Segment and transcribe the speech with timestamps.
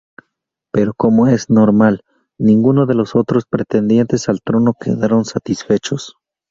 [0.73, 2.01] Pero como es normal,
[2.39, 6.15] ninguno de los otros pretendientes al trono quedaron satisfechos.